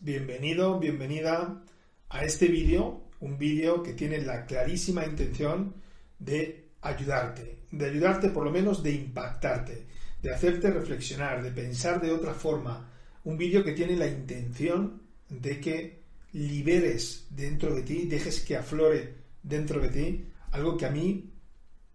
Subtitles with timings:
[0.00, 1.62] Bienvenido, bienvenida
[2.08, 5.74] a este vídeo, un vídeo que tiene la clarísima intención
[6.18, 9.86] de ayudarte, de ayudarte por lo menos de impactarte,
[10.22, 12.90] de hacerte reflexionar, de pensar de otra forma,
[13.24, 19.14] un vídeo que tiene la intención de que liberes dentro de ti, dejes que aflore
[19.42, 21.34] dentro de ti algo que a mí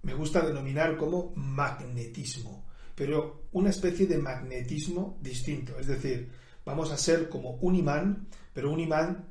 [0.04, 6.98] me gusta denominar como magnetismo, pero una especie de magnetismo distinto, es decir, vamos a
[6.98, 9.26] ser como un imán, pero un imán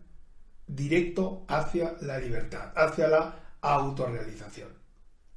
[0.66, 4.68] directo hacia la libertad, hacia la autorrealización.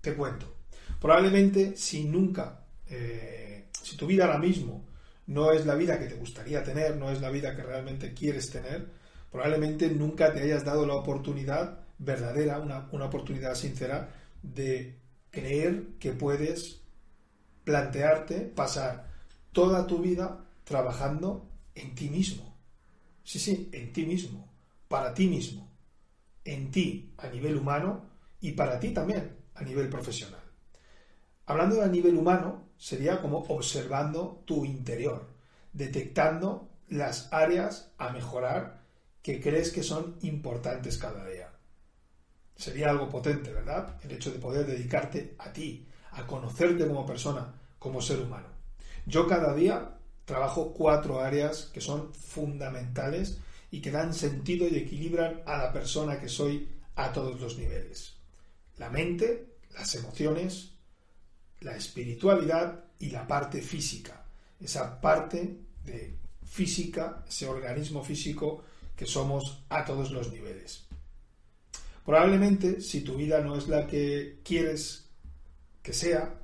[0.01, 0.53] Te cuento.
[1.01, 4.85] Probablemente si nunca, eh, si tu vida ahora mismo
[5.27, 8.49] no es la vida que te gustaría tener, no es la vida que realmente quieres
[8.49, 8.87] tener,
[9.31, 14.09] probablemente nunca te hayas dado la oportunidad verdadera, una, una oportunidad sincera
[14.41, 16.81] de creer que puedes
[17.63, 19.07] plantearte pasar
[19.51, 21.49] toda tu vida trabajando
[21.81, 22.57] en ti mismo.
[23.23, 24.47] Sí, sí, en ti mismo,
[24.87, 25.69] para ti mismo,
[26.45, 28.05] en ti a nivel humano
[28.39, 30.41] y para ti también a nivel profesional.
[31.45, 35.27] Hablando de a nivel humano, sería como observando tu interior,
[35.73, 38.81] detectando las áreas a mejorar
[39.21, 41.51] que crees que son importantes cada día.
[42.55, 43.97] Sería algo potente, ¿verdad?
[44.03, 48.47] El hecho de poder dedicarte a ti, a conocerte como persona, como ser humano.
[49.05, 49.96] Yo cada día
[50.27, 53.37] trabajo cuatro áreas que son fundamentales
[53.71, 56.67] y que dan sentido y equilibran a la persona que soy
[56.97, 58.13] a todos los niveles.
[58.75, 60.73] La mente, las emociones,
[61.61, 64.25] la espiritualidad y la parte física.
[64.59, 68.65] Esa parte de física, ese organismo físico
[68.97, 70.87] que somos a todos los niveles.
[72.05, 75.05] Probablemente, si tu vida no es la que quieres
[75.81, 76.37] que sea,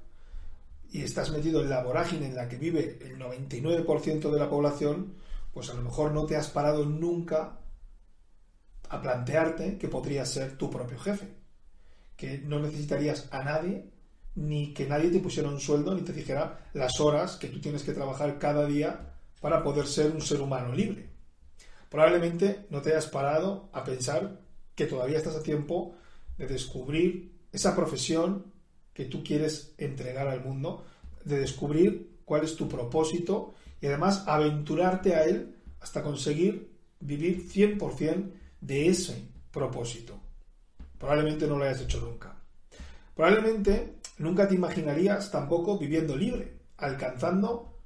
[0.93, 5.15] y estás metido en la vorágine en la que vive el 99% de la población,
[5.51, 7.57] pues a lo mejor no te has parado nunca
[8.89, 11.33] a plantearte que podrías ser tu propio jefe,
[12.15, 13.89] que no necesitarías a nadie,
[14.35, 17.81] ni que nadie te pusiera un sueldo, ni te dijera las horas que tú tienes
[17.81, 21.09] que trabajar cada día para poder ser un ser humano libre.
[21.89, 24.41] Probablemente no te hayas parado a pensar
[24.75, 25.95] que todavía estás a tiempo
[26.37, 28.52] de descubrir esa profesión
[28.93, 30.85] que tú quieres entregar al mundo,
[31.25, 38.31] de descubrir cuál es tu propósito y además aventurarte a él hasta conseguir vivir 100%
[38.61, 40.19] de ese propósito.
[40.97, 42.37] Probablemente no lo hayas hecho nunca.
[43.15, 47.77] Probablemente nunca te imaginarías tampoco viviendo libre, alcanzando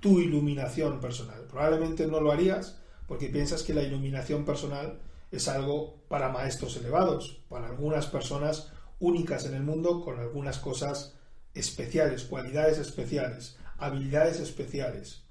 [0.00, 1.46] tu iluminación personal.
[1.48, 5.00] Probablemente no lo harías porque piensas que la iluminación personal
[5.30, 11.14] es algo para maestros elevados, para algunas personas únicas en el mundo con algunas cosas
[11.54, 15.24] especiales, cualidades especiales, habilidades especiales.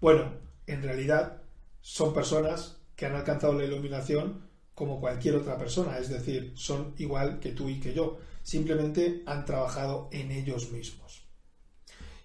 [0.00, 0.34] Bueno,
[0.66, 1.42] en realidad
[1.80, 7.38] son personas que han alcanzado la iluminación como cualquier otra persona, es decir, son igual
[7.38, 11.24] que tú y que yo, simplemente han trabajado en ellos mismos.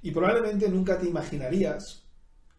[0.01, 2.03] Y probablemente nunca te imaginarías,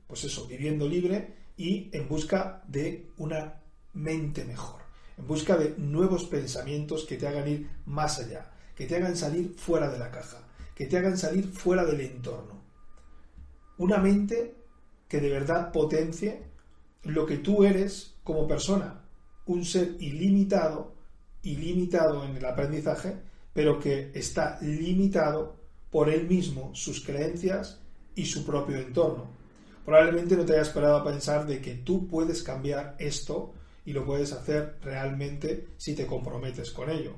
[0.07, 3.63] pues eso, viviendo libre y en busca de una
[3.93, 4.80] mente mejor,
[5.21, 9.55] en busca de nuevos pensamientos que te hagan ir más allá, que te hagan salir
[9.57, 12.63] fuera de la caja, que te hagan salir fuera del entorno.
[13.77, 14.55] Una mente
[15.07, 16.43] que de verdad potencie
[17.03, 19.03] lo que tú eres como persona,
[19.47, 20.95] un ser ilimitado,
[21.43, 23.17] ilimitado en el aprendizaje,
[23.53, 25.57] pero que está limitado
[25.91, 27.81] por él mismo, sus creencias
[28.15, 29.29] y su propio entorno.
[29.85, 33.53] Probablemente no te hayas esperado a pensar de que tú puedes cambiar esto
[33.85, 37.15] y lo puedes hacer realmente si te comprometes con ello.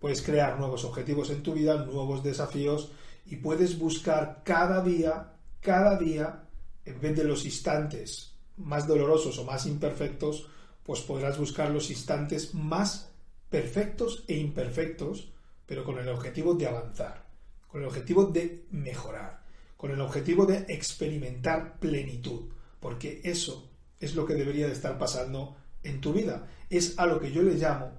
[0.00, 2.92] Puedes crear nuevos objetivos en tu vida, nuevos desafíos
[3.26, 6.44] y puedes buscar cada día, cada día,
[6.84, 10.46] en vez de los instantes más dolorosos o más imperfectos,
[10.82, 13.10] pues podrás buscar los instantes más
[13.48, 15.32] perfectos e imperfectos,
[15.66, 17.26] pero con el objetivo de avanzar,
[17.66, 19.42] con el objetivo de mejorar,
[19.76, 22.50] con el objetivo de experimentar plenitud,
[22.80, 26.48] porque eso es lo que debería de estar pasando en tu vida.
[26.68, 27.92] Es a lo que yo le llamo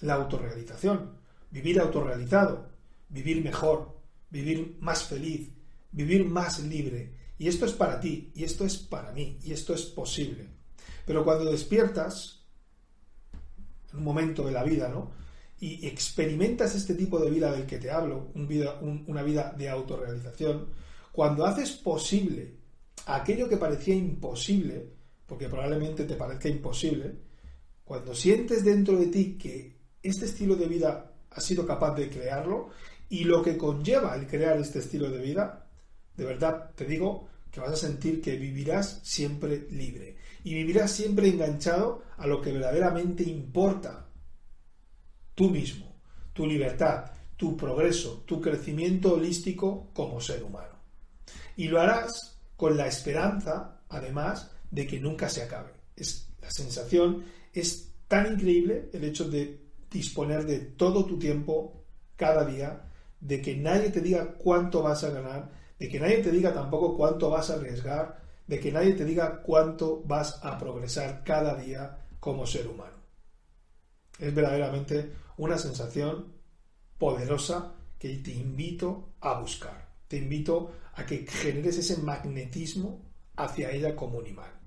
[0.00, 1.16] la autorrealización,
[1.50, 2.70] vivir autorrealizado,
[3.08, 4.00] vivir mejor,
[4.30, 5.50] vivir más feliz,
[5.90, 7.14] vivir más libre.
[7.38, 10.48] Y esto es para ti, y esto es para mí, y esto es posible.
[11.04, 12.44] Pero cuando despiertas,
[13.92, 15.10] en un momento de la vida, ¿no?
[15.60, 20.68] Y experimentas este tipo de vida del que te hablo, una vida de autorrealización,
[21.12, 22.56] cuando haces posible
[23.06, 24.90] aquello que parecía imposible,
[25.32, 27.14] porque probablemente te parezca imposible,
[27.84, 32.68] cuando sientes dentro de ti que este estilo de vida has sido capaz de crearlo
[33.08, 35.70] y lo que conlleva el crear este estilo de vida,
[36.14, 41.28] de verdad te digo que vas a sentir que vivirás siempre libre y vivirás siempre
[41.28, 44.08] enganchado a lo que verdaderamente importa.
[45.34, 45.96] Tú mismo,
[46.34, 50.76] tu libertad, tu progreso, tu crecimiento holístico como ser humano.
[51.56, 55.70] Y lo harás con la esperanza, además, de que nunca se acabe.
[55.94, 59.60] Es, la sensación es tan increíble el hecho de
[59.90, 61.84] disponer de todo tu tiempo
[62.16, 62.88] cada día,
[63.20, 66.96] de que nadie te diga cuánto vas a ganar, de que nadie te diga tampoco
[66.96, 71.98] cuánto vas a arriesgar, de que nadie te diga cuánto vas a progresar cada día
[72.18, 72.96] como ser humano.
[74.18, 76.32] Es verdaderamente una sensación
[76.98, 79.92] poderosa que te invito a buscar.
[80.08, 84.61] Te invito a que generes ese magnetismo hacia ella como un imán.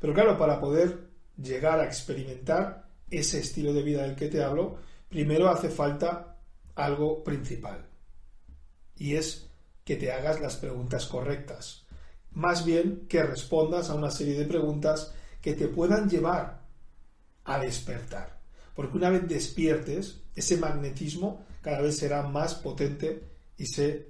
[0.00, 4.78] Pero claro, para poder llegar a experimentar ese estilo de vida del que te hablo,
[5.08, 6.38] primero hace falta
[6.74, 7.86] algo principal.
[8.96, 9.50] Y es
[9.84, 11.86] que te hagas las preguntas correctas.
[12.32, 16.60] Más bien que respondas a una serie de preguntas que te puedan llevar
[17.44, 18.40] a despertar.
[18.74, 23.22] Porque una vez despiertes, ese magnetismo cada vez será más potente
[23.56, 24.08] y se,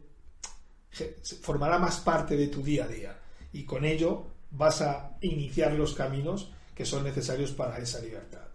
[1.40, 3.18] formará más parte de tu día a día.
[3.52, 8.48] Y con ello vas a iniciar los caminos que son necesarios para esa libertad.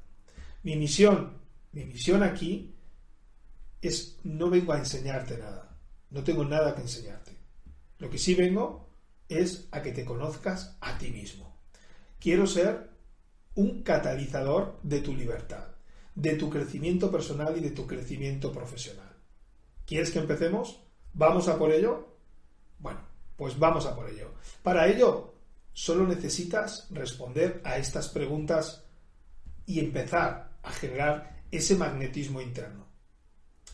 [0.64, 1.34] Mi misión,
[1.72, 2.76] mi misión aquí
[3.82, 5.78] es no vengo a enseñarte nada,
[6.10, 7.32] no tengo nada que enseñarte.
[8.00, 8.90] Lo que sí vengo
[9.30, 11.56] es a que te conozcas a ti mismo.
[12.20, 12.90] Quiero ser
[13.56, 15.68] un catalizador de tu libertad,
[16.16, 19.16] de tu crecimiento personal y de tu crecimiento profesional.
[19.86, 20.82] ¿Quieres que empecemos?
[21.14, 22.08] ¿Vamos a por ello?
[22.80, 23.02] Bueno,
[23.38, 24.32] pues vamos a por ello.
[24.64, 25.35] Para ello,
[25.76, 28.86] solo necesitas responder a estas preguntas
[29.66, 32.88] y empezar a generar ese magnetismo interno.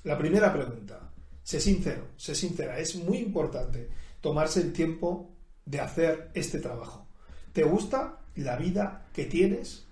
[0.03, 1.13] La primera pregunta,
[1.43, 3.87] sé sincero, sé sincera, es muy importante
[4.19, 7.07] tomarse el tiempo de hacer este trabajo.
[7.53, 9.85] ¿Te gusta la vida que tienes?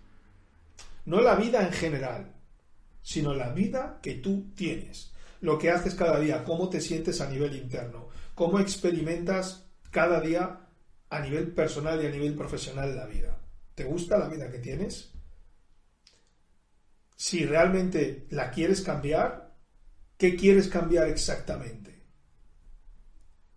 [1.06, 2.34] No la vida en general,
[3.04, 5.14] sino la vida que tú tienes.
[5.42, 10.69] Lo que haces cada día, cómo te sientes a nivel interno, cómo experimentas cada día
[11.10, 13.40] a nivel personal y a nivel profesional la vida.
[13.76, 15.14] ¿Te gusta la vida que tienes?
[17.20, 19.54] si realmente la quieres cambiar,
[20.18, 22.06] ¿qué quieres cambiar exactamente?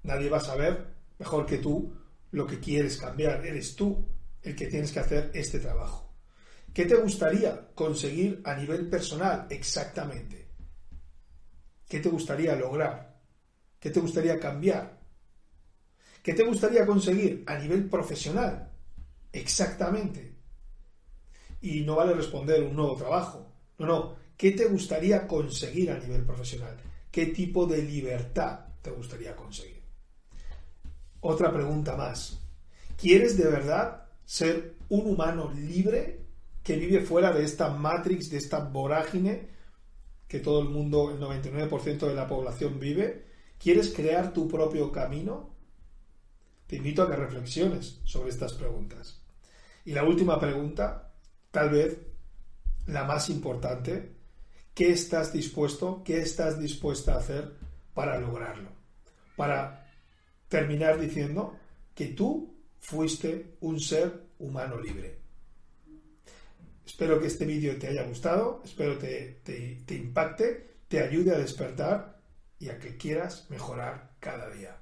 [0.03, 1.97] Nadie va a saber mejor que tú
[2.33, 3.47] lo que quieres cambiar.
[3.47, 4.05] Eres tú
[4.43, 6.13] el que tienes que hacer este trabajo.
[6.75, 10.49] ¿Qué te gustaría conseguir a nivel personal exactamente?
[11.89, 13.23] ¿Qué te gustaría lograr?
[13.79, 15.02] ¿Qué te gustaría cambiar?
[16.23, 18.71] ¿Qué te gustaría conseguir a nivel profesional?
[19.33, 20.37] Exactamente.
[21.61, 23.53] Y no vale responder un nuevo trabajo.
[23.79, 24.23] No, no.
[24.37, 26.77] ¿Qué te gustaría conseguir a nivel profesional?
[27.11, 29.83] ¿Qué tipo de libertad te gustaría conseguir?
[31.21, 32.41] Otra pregunta más.
[32.97, 36.21] ¿Quieres de verdad ser un humano libre
[36.63, 39.49] que vive fuera de esta matrix, de esta vorágine
[40.27, 43.27] que todo el mundo, el 99% de la población vive?
[43.59, 45.52] ¿Quieres crear tu propio camino?
[46.73, 49.21] Te invito a que reflexiones sobre estas preguntas.
[49.85, 51.13] Y la última pregunta,
[51.51, 51.99] tal vez
[52.87, 54.15] la más importante,
[54.73, 57.53] ¿qué estás dispuesto, qué estás dispuesta a hacer
[57.93, 58.71] para lograrlo?
[59.37, 59.87] Para
[60.49, 61.59] terminar diciendo
[61.95, 65.19] que tú fuiste un ser humano libre.
[66.87, 71.39] Espero que este vídeo te haya gustado, espero te, te, te impacte, te ayude a
[71.39, 72.19] despertar
[72.59, 74.82] y a que quieras mejorar cada día.